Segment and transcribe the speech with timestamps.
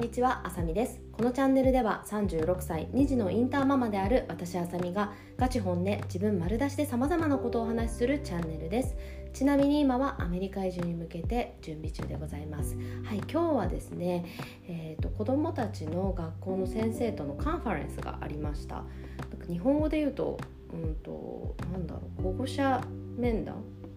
[0.00, 0.98] にちはあさみです。
[1.12, 8.96] このチャンネルでは36歳2児のインターママである私あさみがガチ本音自分丸出しで様々なことをお話しするチャンネルです。
[9.34, 12.76] ちなみに今はアメリカ移住に向けて準備中でございます。
[13.04, 14.24] はい今日はですね、
[14.66, 18.84] えーと、子どもたちの学校の先生とのカンファレンスがありました。
[19.50, 20.38] 日本語で言うと
[20.72, 22.80] うんとなんだろう保護者
[23.18, 23.56] 面談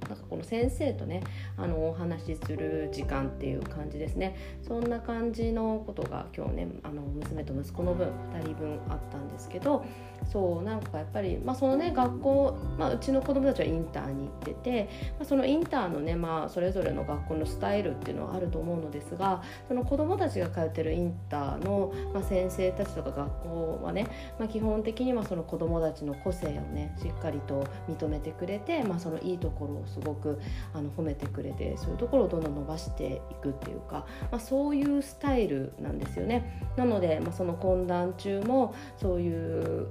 [0.09, 1.23] なんかこの先生とね
[1.57, 4.35] あのお話しする時間っていう感じですね。
[4.61, 9.85] そんな感じのことが今日ねあの娘と息子の分2人分あったんですけど
[10.31, 14.89] そうなんかやっぱり、まあ、そのね学校、まあ、うちの子供たちはインターに行ってて、
[15.19, 24.07] まあ、そのインターのね、まあ、それぞれの学校のスタイルっていうのはあると思うのですがその子供たちが通ってるインターの、まあ、先生たちとか学校はね、
[24.39, 30.39] まあ、基本的にはその子供たちの個性をねしっかりと認めてくれて、まあ、そのいいところをすごく
[30.73, 36.61] あの褒めてくれてそういうところをどんどん伸ばしていくっていうか、まあ、そういうスタイルなんですよね。
[36.75, 39.87] なので、まあ、その懇談中もそういう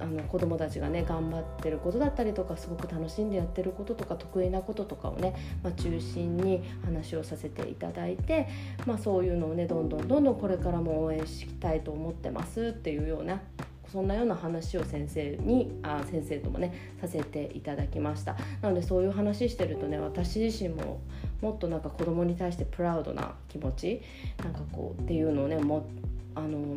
[0.00, 8.48] あの子どもたちがね頑張ってることだったりとかすごく楽しんでやってることとか得意なこととかをね、まあ、中心に話をさせていただいて、
[8.86, 13.42] まあ、そういうのをねどんどんどんどんこれからも応援したいと思ってますっていうような
[13.90, 18.36] そんなような話を先生にあ先生ともねさせていただきました。
[18.62, 21.00] なのでそういう話してるとね私自身も
[21.40, 24.02] もっとなんか子供に対してプラウドな気持ち
[24.42, 25.86] なんかこうっていうのをねも
[26.34, 26.76] あの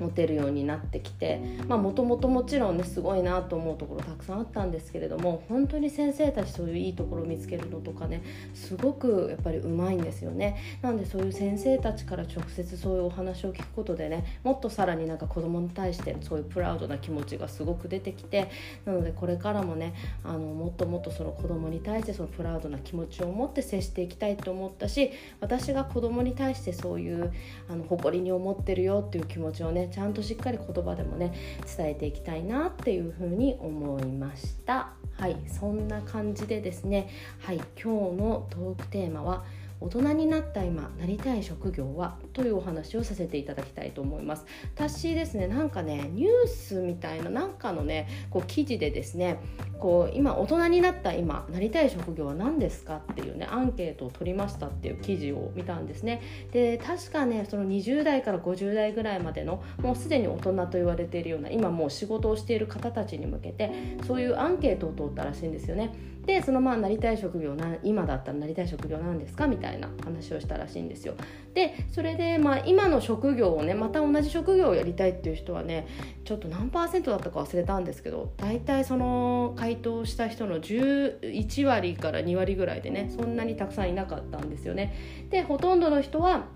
[0.00, 8.22] 持てるようになってきてもともともちろんねすごいなと思うところたくさんあったんですけれども本当に先生たちそういういいところを見つけるのとかね
[8.54, 10.56] すごくやっぱりうまいんですよね。
[10.82, 18.50] なんでそういう先生たちから直接そういうお話を聞くことでねもっとさらになんか子供に対してそういうプラウドな気持ちがすごく出てきて
[18.84, 27.32] なのでこれからもねあのもっともっとその子供に対してそのプラウドな気持ちを持って接していきたいと思ったし私が子供に対してそういう
[27.68, 31.32] あの誇りに思ってるよっていう気持ちをねちゃんとしっかり言葉でもね
[31.76, 34.92] 伝えていきたいなっていうふうに思いました。
[35.12, 37.08] はいそんな感じでですね。
[37.40, 39.44] はい今日のトークテーマは
[39.80, 44.44] 「大人になった今なりたい職業はというお話をさせていただきたいと思います。
[44.74, 49.38] 私ですねなんかねニュースみたいななんかのねこう記事でですね
[49.78, 56.20] こう今大人になった今なりたい職業は何ですかっていうねアンケートを取りましたっていう記事を見たんですね。
[56.52, 65.94] で確かねその20代から50代ぐらいまでのもうすでに大人と言われているような今もう仕事をしている方たちに向けてそういうアンケートを取ったらしいんですよね。
[66.26, 69.69] でそのまあなりたい職業な今だったらなりたい職業なんですかみたいな。
[69.72, 71.14] いな話をしたらしいんですよ
[71.54, 75.86] でそれでまあ今の職業をねまた同じ職業をやりたいっていう人はね
[76.24, 86.46] ちょっと何パーセントだったか忘れたんですけど大体その回答した人の11割から2割ぐらいでねそんなにたくさんいなかったんですよねでほとんどの人は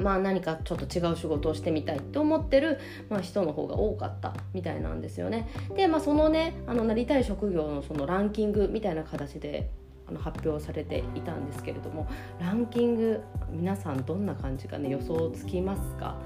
[0.00, 2.78] まあ、何かちょっと違う仕事をしてみたいって思ってる、
[3.08, 5.48] まあ、人の方が多かったみたいなんですよね。
[5.74, 9.70] で、まあ、そのねあのなりたい職業のそのランキングみたいな形で
[10.08, 12.06] あの発表されていたんですけれども
[12.40, 16.16] ランキング皆さんどんな感じかね予想つきますか？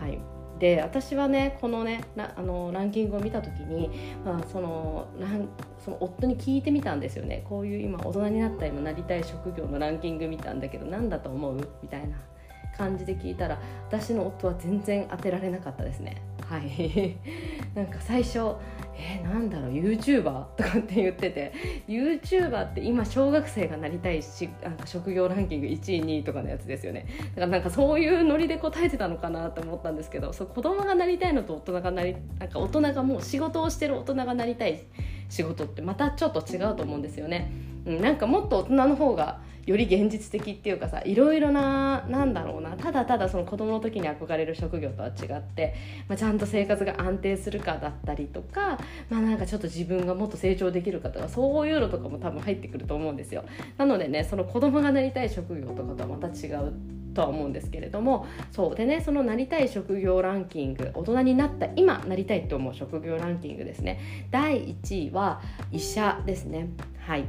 [0.00, 0.18] はい。
[0.58, 3.90] で私はねこのねあのランキングを見た時に、
[4.26, 5.48] まあ、そのラン
[5.82, 7.46] その夫に聞いてみたんですよね。
[7.48, 11.68] こういう今大人になった今なりたい職業のランキング見たんだけど何だと思う？
[11.82, 12.18] みたいな
[12.76, 13.58] 感じで聞いたら
[13.88, 16.20] 私の夫は全然当てられなかったですね。
[16.50, 17.16] はい
[17.76, 18.56] なんか最初
[19.02, 20.44] えー、なんだろう YouTuber?
[20.56, 21.54] とかって言ってて
[21.88, 34.82] YouTuber って今小学生がなりたいしなんか職業ランキング1位2位とかのやつですよねだからなんかそういうノリで答えてたのかなと思ったんですけどそう子供がなりたいのと大人がなりなんか大人がもう仕事をしてる大人がなりたい
[35.30, 37.52] 仕事ってまたちょっと違うと思うんですよね、
[37.86, 45.74] うん、なんかもっと大人の方がより現実的っていうかさいろいろななんだろうなただただその子供の時に憧れる職業とは違って、
[46.08, 53.44] まあ、ちゃんと生活が安定するかだったりとかまあなんかちょっと自分がもっと成長できるかとかそういうのとかも多分入ってくると思うんですよ。
[53.76, 56.72] なのでねその子供がなりたい職業とかとはまた違う
[57.14, 64.00] とは思うんですけれどもそうでねそのなりたい職業ランキング大人になった今なりたいと思う職業ランキングですね。
[64.30, 65.40] 第1位は
[65.70, 66.70] 医者ですね。
[67.00, 67.24] はい。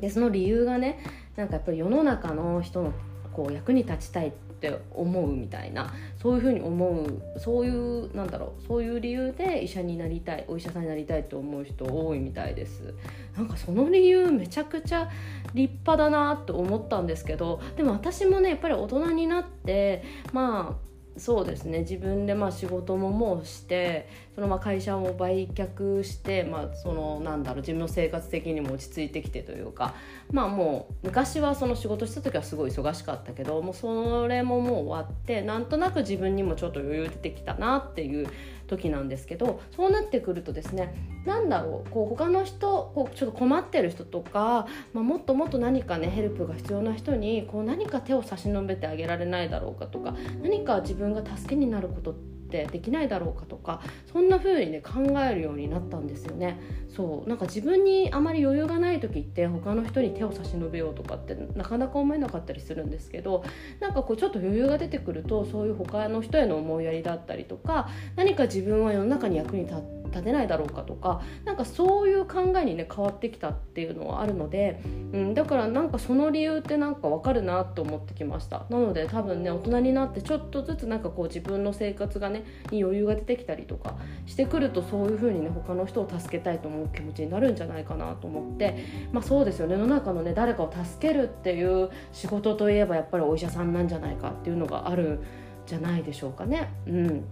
[0.00, 0.98] でその理由がね
[1.36, 2.92] なんかやっぱり世の中の人の
[3.32, 12.94] こう役に立ちたいって思うみたいなそういうふうに思うそういうなんだろうそういう理由で医者になりたいお医者さんになりたいと思う人多いみたいです。
[13.36, 15.10] なんかその理由めちゃくちゃ
[15.52, 20.02] 立派だなと思ったんですけどでも私もねやっぱり大人になって
[20.32, 20.86] まあ
[21.18, 21.80] そうですね。
[21.80, 29.94] 自分でまあ仕事ももうしてそのまあ会社を売却して、まあ、そのなんだろう自分の生活的にも落ち着いてきてというか
[30.30, 38.28] まあもう昔はその仕事した時はすごい忙しかったけどもうそれももう終わってなんとなく自分にもちょっと余裕出てきたなっていう
[38.66, 56.60] 時なんですけどそうなってくるとですね何だろうこう他の人こうちょっと困ってる人とか、まあ、もっともっと何かねヘルプが必要な人にこう何か手を差し伸べてあげられないだろうかとか何か自分分が助けになることってってできないだろうかとかそんな風にね考えるようになったんですよね。
[56.88, 57.28] そう。
[57.28, 63.44] なんか自分にあまり余裕がない時って他の人に手を差し伸べようとかってなかなか思えなかったりするんですけど
[63.80, 74.80] なんかこうちょっと余裕が出てくるとそういう他の人への思いやりだったりとか何か自分は世の中に役に立って立てないだろうかとかなんかそういう考えにね変わってきたっていうのはあるので、
[75.12, 78.66] うん、だからなんかその理由ってなんかわかるなと思ってきました。
[78.70, 89.74] なので多分ね大人になってちょっとずつなんかこう自分の生活がねに余裕が出てきたりとかしてくるとそういう風にね他の人を助けたいと思う気持ちになるんじゃないかなと思ってまあそうですよね。
[89.74, 95.24] 世の中のね誰かを助けるっていう仕事といえばやっぱりお医者さんなんじゃないかっていうのがあるん
[95.66, 96.72] じゃないでしょうかね。
[96.86, 97.24] うん。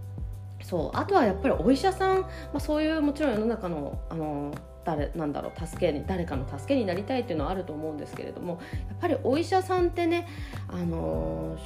[0.64, 10.26] そうあとはやっぱりお医者さん、まあ、そういうもちろん世の中のあの誰なんだろう助けに誰かの助けになりたいっていうのはあると思うんですけれどもやっぱりお医者さんってね
[10.68, 11.56] あの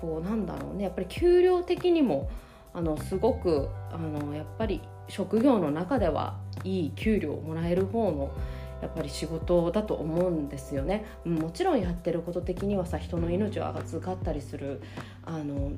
[0.00, 2.30] こうなんだろうねやっぱり給料的にも
[2.72, 8.30] あのすごくあのやっぱり職業の中ではいい給料をもらえる方の
[8.80, 11.04] やっぱり仕事だと思うんですよね。
[11.24, 14.80] もちろんやってること的にはさ人の命を預かったりする
[15.24, 15.72] あの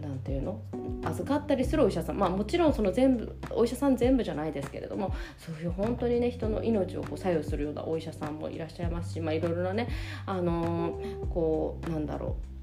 [0.00, 0.60] なんていうの？
[1.04, 9.88] 預かったりするお医者さんまあもちろんその全部お医者さん全部じゃないですけれどもそういう本当にね人の命をこう左右するようなお医者さんもいらっしゃいますしまあいろいろなね
[10.26, 12.53] あのー、こうなんだろう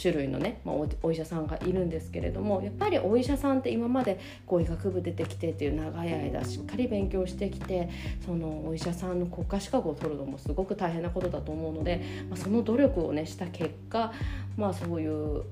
[0.00, 7.88] 種類のね、まあ、お医者さんがいるんですけれどもやっぱりお医者さんって今までこう医学部出てきてっていう長い間しっかり勉強してきて
[8.24, 14.12] そのお医者さんの国家資格を取るのもすごく大変なことだと思うので、まあ、その努力をねした結果
[14.56, 15.44] まあそういう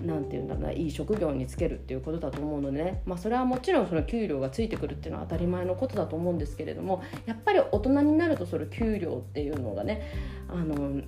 [0.00, 10.10] 何て言うんだろうないい職業に就けるっていうことだと思うのでね、まあ、それはもちろんその給料がついてくるっていうのは当たり前のことだと思うんですけれどもやっぱり大人になるとその給料っていうのがね
[10.48, 11.02] あの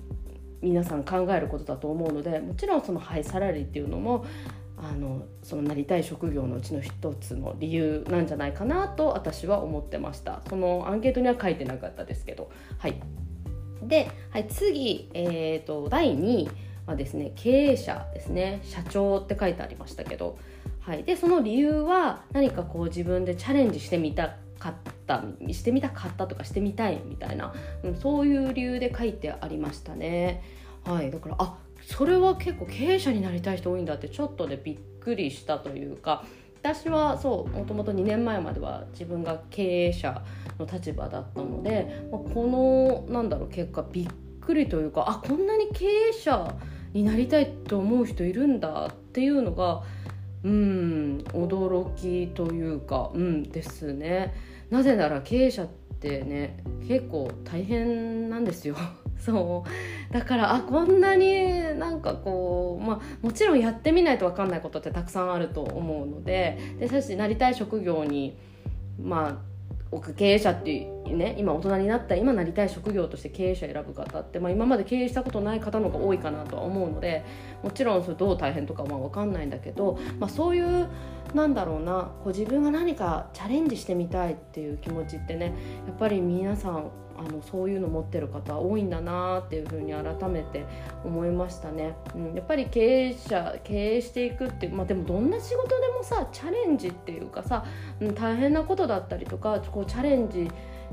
[0.61, 4.25] 皆さん考えることだと思うのでもちろんそのハイサラリーっていうのも
[4.77, 10.41] あのそのなりたい職業のうちの一つの理由なんじゃないかなと私は思ってました。
[10.49, 12.51] そのアンケートには書いてなかったですけど。
[12.77, 13.01] はい。
[13.81, 16.49] で、はい、次、えーと第2位
[16.85, 18.59] はですね経営者ですね。
[18.63, 20.37] 社長って書いてありましたけど、
[20.79, 24.73] はい、でその理由は何かこう自分でチャレンジしてみたかっ
[25.05, 30.43] たしてみたかったとかしてみたいみたいな、うん、そういう理由で書いてありましたね。
[30.83, 36.25] はい、だからあそれは結構経営者になりたい人多いんだってちょっとねびっくりしたというか
[36.61, 40.21] 私はそうもともと2年前までは自分が経営者
[40.59, 44.07] の立場だったので、まあ、このなんだろう結果びっ
[44.41, 46.55] くりというかあこんなに経営者
[46.93, 49.83] になりたいと思う人いるんだっていうのが
[50.47, 54.33] うん驚きというかうんですね。
[54.69, 55.67] なぜなら経営者っ
[55.99, 58.75] てね結構大変なんですよ。
[59.19, 59.65] そ
[60.09, 60.13] う。
[60.13, 68.37] だからあこんなになんかこうまあもちろんやってみないと分かんないことってたくさんあると思うのででそしなりたい職業に
[69.01, 69.56] まあ
[70.15, 77.23] 経営者っていうね今大人になった今なりたい職業として経営者選ぶ方って、まあ、今まで経営したことない方の方が多いかなとは思うので
[77.63, 80.89] もちろんそれどう大変とかは分かんないんだけど、まあ、そういう
[81.33, 85.53] なんだろうなこう自分が何かチャレンジしてみたいっていう気持ちってね
[85.87, 90.65] やっぱり皆さんあのそういうの持ってる方多いんだなっていうふうに改めて
[91.03, 97.65] 思いましたね、うん、やっぱり経営者経営していくってまあでもどんな仕事でもさチャレンジっていうかさ、
[97.99, 100.49] うん、大変なことだったりとかこうチャレンジ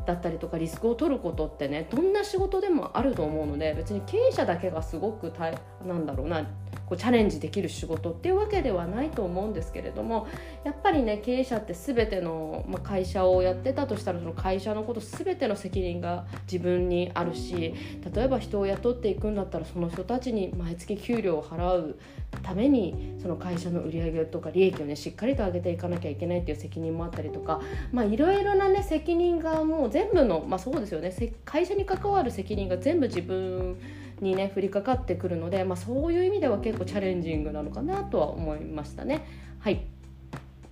[0.06, 6.46] だったりとかリスクを取ることってねどんな仕事でもあると思うので別に経営者だけがすごく大なんだろうな
[6.86, 10.26] こうチャレンジできる仕事っていうわけではないと思うんですけれども
[10.64, 17.74] やっぱりね経営者って全ての、まあ、会社をやってたとしたらその会社のこと全ての責任が自分にあるし
[18.14, 21.98] 例えば人を雇っていくんだったらその人たちに毎月給料を払う
[22.42, 27.60] ためにその会社の売り上げとか利益をねしっかりと上げていかなきゃいけないっていう責任もあったりとか
[27.92, 31.14] まあいろいろなね責任がもう全部のまあそうですよね
[31.44, 33.78] 会社に関わる責任が全部自分
[34.20, 39.26] にね降りかかってくるので、まあ、そういう意味では結構チャレンジングなのかなとは思いましたね。
[39.60, 39.86] はい。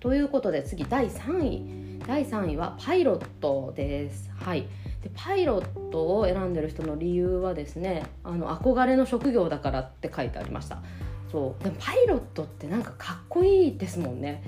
[0.01, 1.83] ということで次第3位。
[2.07, 4.31] 第3位はパイロットです。
[4.35, 4.63] はい。
[5.03, 10.83] でパイロットを選んでる人の理由はですねあの憧れの職業だからって書いてありました。
[11.31, 11.65] そう。
[11.65, 14.43] でもパイロットってなんかかっこいいですもんね。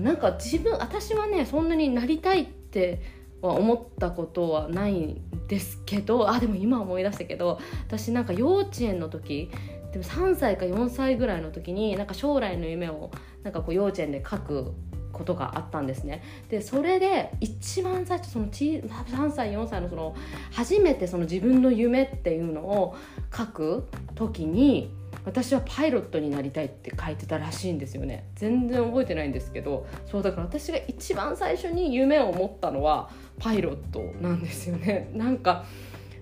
[0.00, 3.00] なんか自分私はねそんなになりたいって
[3.42, 9.50] は思ったことはないんですけどあでも今思い出したけど私なんか幼稚園の時
[9.92, 13.10] でも3歳か4歳ぐらいの時になんか将来の夢を
[13.42, 14.72] なんかこう幼稚園で書く
[15.14, 16.22] ことがあったんですね。
[16.50, 20.14] でそれで一番最初その3歳4歳のその
[20.50, 22.96] 初めてその自分の夢っていうのを
[23.34, 24.90] 書く時に
[25.24, 28.28] 私はパイロットになりたいって書いてたらしいんですよね。
[28.34, 35.10] 全然覚えてないんですけどそうだから私が一番最初に夢を持ったのはパイロットなんですよね。
[35.14, 35.64] なんか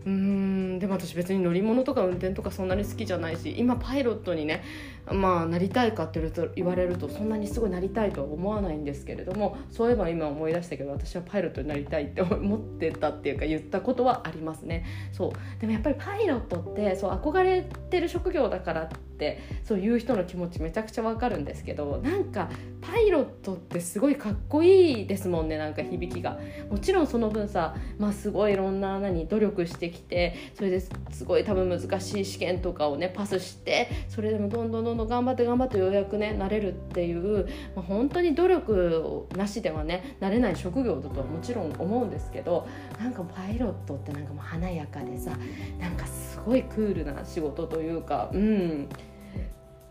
[0.04, 4.64] うーんでも私別に乗り物とか運転とかそんなに好きじゃないし今パイロットにね
[5.10, 6.20] まあなりたいかって
[6.54, 14.84] 言われるとそんなにすごいなりたいとは思わないんですけれどもそういえば今思い出したけど私はパイロットになりたいって思ってたっていうか言ったことはありますね。
[15.12, 15.60] そう。
[15.60, 22.48] でもやっぱりパイロットってそう憧れてる職業だからってそういう人の気持ちめちゃくちゃわかるんですけどなんか
[22.80, 26.38] パイロットってすごいかっこいいですもんねなんか響きが。
[26.70, 30.90] もちろんその分さまあすごいいろんな何努力してきてそれです
[31.24, 42.66] ごい多分難しい試験とかをねパスしてそれでもどんどんどんどんの頑張って頑張ってようやくねなれるっていう、まあ、本当に努力なしではねなれない職業だとはもちろん思うんですけど
[43.00, 45.32] なんかパイロットってなんかもう華やかでさ
[45.80, 48.88] なんかすごいクールな仕事というかうん。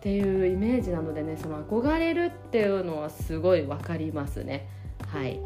[0.02, 4.68] っていうイメージなのでねその憧れるっていうのはすごい分かりますね。
[5.08, 5.40] はい。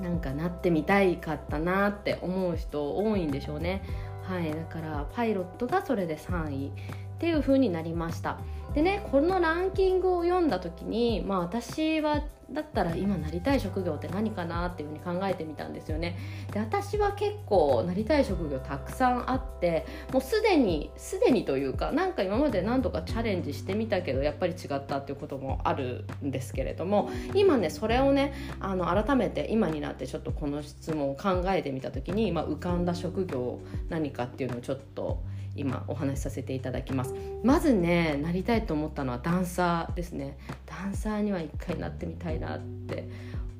[0.00, 3.82] なんかなってみたいかったなって思う人多いんでしょうね。
[4.22, 4.52] はい。
[4.52, 6.72] だからパイロットがそれで3位。
[7.20, 8.38] っていう風になりました。
[8.72, 16.18] でねこのランキングを読んだ時にまあ私はだったら今なりたい職業って何かなっていうふうに考えてみたんですよね。
[16.52, 35.22] で私は結構なりたい職業たくさんあってもうすでにすでにというかなんか今まで何度かチャレンジしてみたけどやっぱり違ったっていうこともあるんですけれども今ねそれをねあの改めて今になってちょっとこの質問を考えてみた時に、まあ、浮かんだ職業何かっていうのをちょっと
[35.56, 37.14] 今お話しさせていただきます。
[37.42, 40.38] まずねなりたいと思ったのはダンサーですね。
[40.80, 43.08] ダンサーには一回なってみたいなって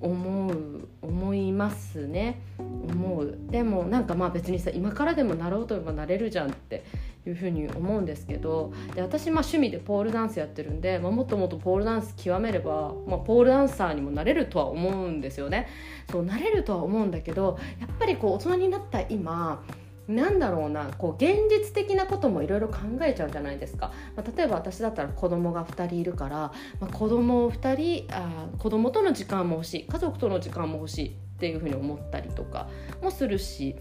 [0.01, 2.41] 思う思いますね。
[2.59, 3.39] 思う。
[3.51, 6.85] でもなんかまあ別にさ今からでもなろうと思えばなれるじゃんって
[7.27, 15.69] いうふうに思うんですけどで私まあ趣味でポールダンスやってるんで、まあ、もっともっとポールダンス極めれば、まあ、ポールダンサーにもなれるとは思うんですよね。
[16.11, 19.63] そうなれるとは思うんだけどやっぱりこう大人になった今
[20.11, 32.69] なんだろうなこう現実的なこともいろいろ考えちゃうじゃないですか、まあ、例えば私だったら子供が2人いるから、まあ、子供を2人あ子供との時間も欲しい家族との時間も欲しいっていうふうに思ったりとか
[33.03, 33.77] もするし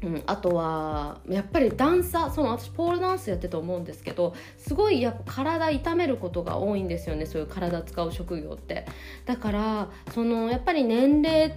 [0.00, 8.86] うん、あとはやっぱりダンサーその私ポールダンスやってて思うんですけどすごいやっぱ体痛めることが多いんですよねそういう体使う職業って。
[9.24, 11.52] だからそのやっぱり年齢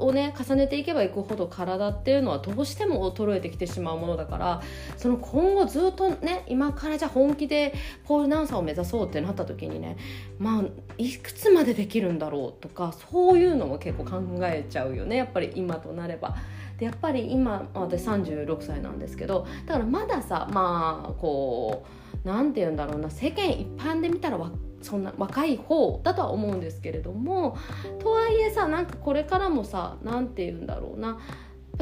[0.00, 4.62] をね重ねていけばいくほど体っていうのはどうしても衰えてきてしまうものだから
[4.96, 9.96] その今後ずっとね今からじゃ本気でポールダンサーを目指そうってなった時にね
[10.38, 10.64] まあ
[10.98, 16.36] いくつまでできるんだろうとかそういうのも結構考えちゃうよねやっぱり今となれば。
[16.78, 21.84] でやっぱり今私36歳なんですけどだからまださまあこ
[22.24, 24.38] う何て言うんだろうな世間一般で見たら
[24.82, 27.56] そんな若い方だとは思うんですけれども
[27.98, 31.18] とはいえさなんかこれからもさ何て言うんだろうな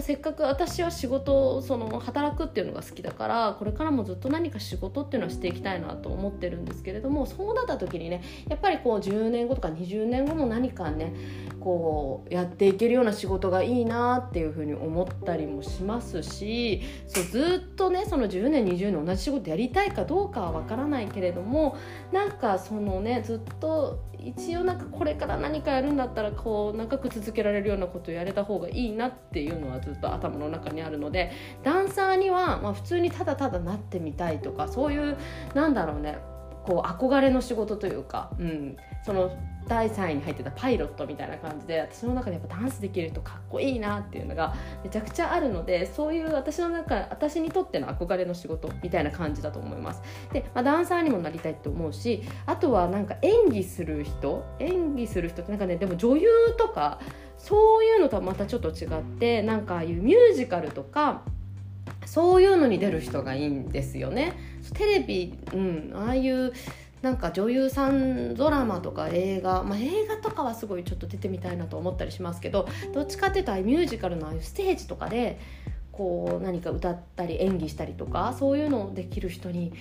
[0.03, 11.15] せっかく私は仕事その働くっていうのが好きだからこれからもずっと何か仕事っていうのはしていきたいなと思ってるんですけれどもそうなった時にねやっぱりこう10年後とか20年後も何かね
[11.61, 21.77] こうやっていけるような仕事がいいなっていうふうに思ったりもしますしそうずっとねその10年20年同じ仕事やりたいかどうかは分からないけれども
[22.13, 31.31] なんかそのねずっと一応なんかこれから何かやるんだったらこう長く続けられるようなことをやれた方がいいなっていうのはずっと頭の中にあるので
[31.63, 35.17] ダンサーにはま普通にただただなってみたいとかそういう
[35.55, 36.19] なんだろうね
[36.65, 39.31] こう憧れの仕事というか、うん、その
[39.69, 50.03] 第3位に入ってたパイロットみたいな感じで私の中でやっぱダンスできるとかっこいいなっていうのがめちゃくちゃあるのでそういう私の中私にとっての憧れの仕事みたいな感じだと思います。
[50.33, 57.01] で、まあ、ダンサーにもなりたいって思うしあとはなんか演技する人演技する人ってなんかねでも女優とか
[57.37, 61.23] そういうのとはまたちょっと違ってなんかああいうミュージカルとか
[62.05, 64.33] そういうのに出る人がいいんですよね。
[64.75, 66.53] テレビ、うん、ああいう
[67.03, 75.39] なんか女優さんドラマとか映画、まあ、映画とかはすごいちょっと出てみたいなと思ったりしますけどどっちかっていうとミュージカルのああいうステージとかで
[75.93, 79.73] こう何か歌ったり演技したりとかそういうのをできる人に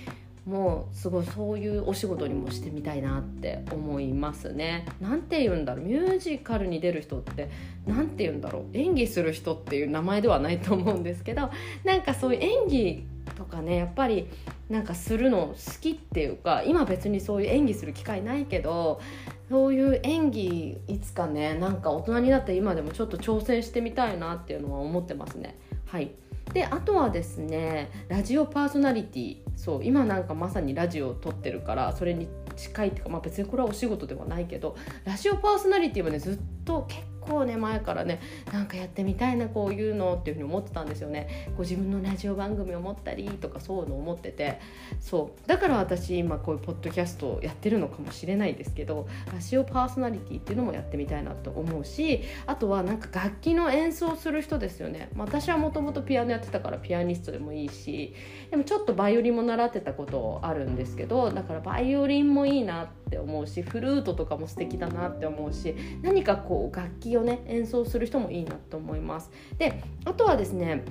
[0.48, 4.86] もうすごいそういうお仕事にもしてみたいなって思いますね。
[4.98, 7.50] なんて言うんだろうミュージカルに出る人って
[7.86, 11.50] 何て言うんだろう演技する人っていう名前ではないと思うんですけど
[11.84, 13.06] なんかそういう演技
[13.36, 14.28] とかねやっぱり
[14.68, 19.00] なんかするの好きっていうか今別にそういう演技する機会ないけど
[19.48, 25.58] そういう演技いつかねなんか大人になって今でもちょっと挑戦してみたいなっていうのは思ってますね。
[25.86, 26.10] はい。
[26.52, 29.36] であとはですねラジオパーソナリティ。
[29.56, 38.20] そう今なんかまさにラジオを撮ってるからそれに近いっていうか、まあ、別にこれはお仕事ではないけどラジオパーソナリティはねずっと結構ね前からね
[38.52, 41.50] なんかやってみたいなこういうのっていうふうに思ってたんですよね。
[41.56, 44.60] こ自分のラジオ番組を持ったりとかそういうのを思ってて。
[45.00, 45.48] そう。
[45.48, 58.14] だから私今こういうポッドキャストをやってるのかもしれないですけどラジオパーソナリティっていうのもやってみたいなと思うしあとはなんか楽器の演奏する人ですよね、まあ、私はもともとピアノやってたからピアニストでもいいし
[58.50, 69.30] でもちょっとバイオリンも習ってたことあるんですけどだからバイオリンもいいなってって思うしフルートとかも素敵だなって思うし何かこう楽器をね演奏する人もいいなと思います。
[69.56, 70.84] であとはですね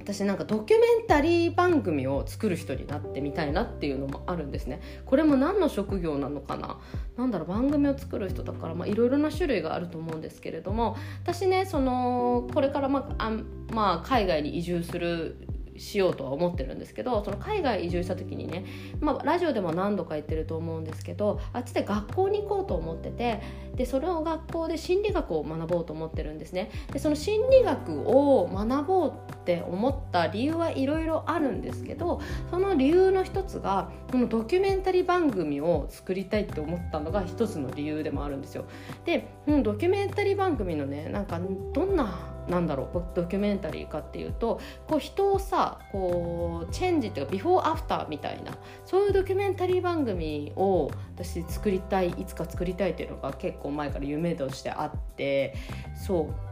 [0.00, 4.80] 私なんかドキュメンタリー番組を作る人になってみたいなっていうのもあるんですね。
[5.04, 6.80] これも何の職業なのかな？
[7.16, 13.30] 何だろう番組を作る人だからいろいろな種類があると思うんですけれども私ねそのこれからまあ
[13.72, 15.36] まあ、海外に移住する
[15.80, 18.66] しようとは思ってるんですけどその海外移住した時にね、
[19.00, 23.40] まあ、ラジオでも何度か言ってると思うんですけどあっちで学校に行こうと思ってて
[23.76, 26.70] でそれを学校で心理学を学ぼうと思ってるんですね。
[26.92, 32.20] でその心理学を学ぼうって思った理由はいろいろあるんですけど
[32.50, 38.66] その理由の一つがこのドキュメンタリー番組を作りたいって思ったのが一つの理由でもあるんですよ。
[39.06, 41.40] で、うん、ドキュメンタリー番組のねなんか
[41.72, 48.52] どんななんだろうドキュメンタリーかっていうとこう人をさこうチェンジっていうかビフォーアフターみたいな
[48.84, 55.54] そういうドキュメンタリー番組を私作りたいいつか作りたいっていうのが結構前から夢としてあって
[55.94, 56.50] そう。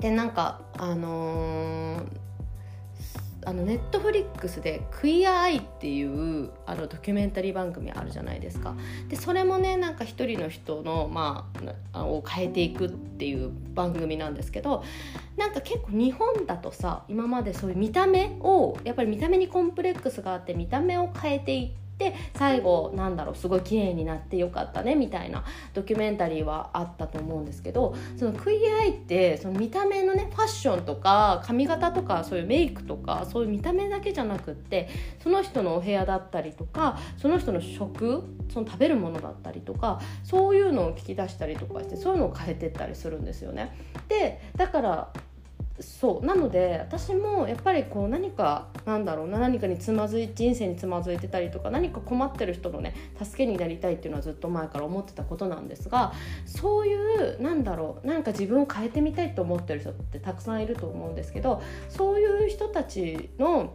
[0.00, 2.25] でなんかあのー
[3.46, 8.74] あのネットフリックスで「クイア・アイ」っていうあのドキュメンタリー番組あるじゃないですか。
[9.08, 11.48] でそれもねなんか一人の人の、ま
[11.92, 14.82] あ、を変えていくっていう番組なんですけど
[15.36, 34.88] なんか結構日本だとさ今までそういう見た目をやっぱり見た目にコンプレックスがあって見た目を変えていってで最後なんだろうすごい綺麗になってよかったねみたいなドキュメンタリーはあったと思うんですけどそのクイアイってその見た目のねファッションとか髪型とかそういうメイクとかそういう見た目だけじゃなくって
[35.22, 43.74] その人のお部屋だったりとかその人の食その食べるものだったりとかそういうのを聞き出したりとかしてそういうのを変えてったりするんですよね。
[44.08, 45.12] でだから
[45.80, 46.26] そう。
[46.26, 56.12] なので私もやっぱりこう何かなんだろうな何かにつまずい人生につまずいてたりとか何か困ってる人のね助けになりたいっていうのはずっと前から思ってたことなんですが
[56.46, 63.72] そういうなんだろうなんか自分を変えてみたいと思ってる人ってたくさんいると思うんですけどそういう人たちの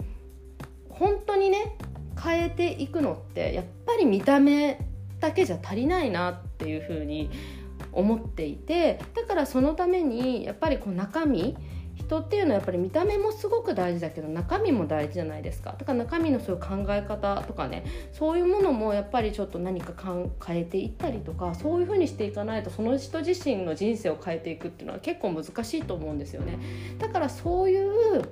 [0.90, 1.78] 本当にね
[2.24, 4.80] 変えていくのってやっぱり見た目
[5.20, 7.30] だけじゃ足りないなっていうふうに
[7.92, 11.58] 思っていてだからそのためにやっぱりこう中身
[12.12, 15.76] 人っていうのはやっぱり見た目もすごく大事だけど中身も大事じゃないですか。
[15.78, 19.94] だから中身のそういう考え方とかねそういうものもやっぱりちょっと何か
[20.46, 26.60] 変えていったりとかそういうふうにしていかないとその人自身の人生を変えていくっていうのは結構難しいと思うんですよね。
[27.00, 28.30] だからそういう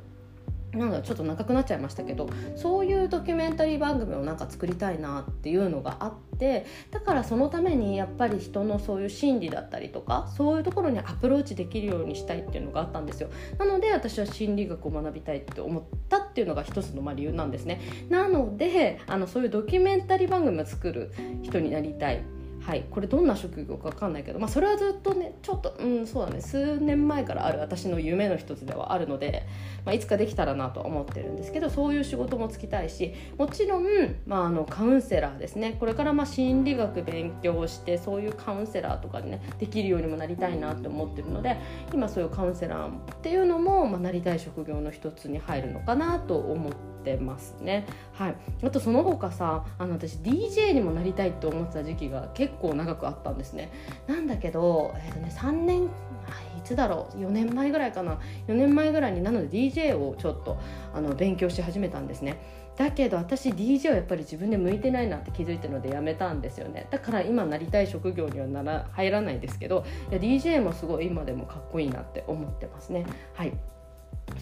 [0.71, 13.29] なんだちょっと長くなっちゃいましたけどそういうドキュメンタリー番組をなんか作りたいなっていうのがあってだからそのためにやっぱり人のそういう心理だったりとかそういうところにアプローチできるようにしたいっていうのがあったんですよ。
[13.57, 17.81] なので私は心理学を学びたいって思ったっていうのが一つのま理由なんですね。
[18.09, 22.21] なのであのそういうドキュメンタリー番組を作る人になりたい。
[22.61, 29.47] はい、これどんな職業か分かんないけど、まあ、それはずっとねちょっとうんそうだね数年前からある私の夢の一つではあるので、
[29.85, 33.85] まあ、いつかできたらなとは思ってるんですけどそういう仕事もつきたいしもちろん、
[34.27, 35.77] まあ、あのカウンセラーですね。
[35.79, 41.57] これからまあ心理学勉強してそういうカウンセラーとかにねできるようにもなりたいなって思ってるので
[41.93, 46.79] 今そういうカウンセラーっていうのも、まあ、なりたい職業の一つに入るのかなと思って
[47.21, 47.85] ますね。
[48.13, 53.71] はい、あとその他さあの私 DJ にもなりたいって思ってた時期が結構長くあったんですね。
[54.07, 58.19] なんだけど、えーとね、3年いつだろう4年前ぐらいかな。
[58.47, 60.57] 4年前ぐらいになので DJ をちょっと
[60.93, 62.37] あの勉強し始めたんですね。
[62.79, 66.87] だけど私 DJ はやっぱり自分で向いてないなって気づいたのでやめたんですよね。
[66.89, 73.05] だから今なりたい職業にはなら入らないですけどいや DJ もすごい今でもかっこいいなって思ってますね。
[73.33, 73.53] はい。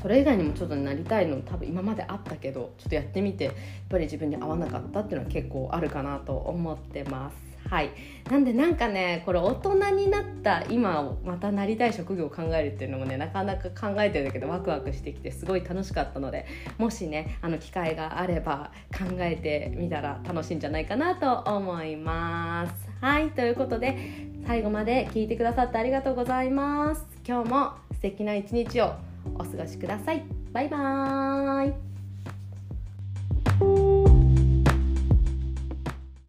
[0.02, 3.54] それ以外にもちょっとなりたいの多分今まであったけどちょっとやってみてやっ
[3.90, 7.48] ぱり自分に合わなかったっていうのは結構あるかなと思ってます。
[7.70, 7.90] はい。
[8.32, 16.46] なんでなんかねこれ大人になった今をまたなりたい職業を考えるっていうのもねなかなか考えてるんだけでワクワクしてきてすごい楽しかったので
[16.78, 22.74] もしねあの機会があれば考えてみたら楽しいんじゃないかなと思います。
[23.02, 23.32] はい。
[23.32, 23.98] ということで
[24.46, 27.06] 最後まで聞いてくださってありがとうございます。
[27.28, 29.17] 今日も素敵な一日を。
[29.36, 30.24] お過ごしください。
[30.54, 31.70] バイバー
[33.94, 33.97] イ